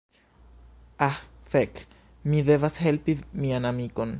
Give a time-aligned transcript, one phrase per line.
[1.07, 1.17] Ah
[1.51, 1.83] fek,
[2.31, 4.09] mi devas helpi mian amikon.